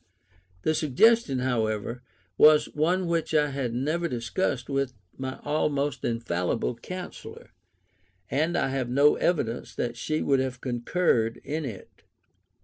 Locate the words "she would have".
9.97-10.59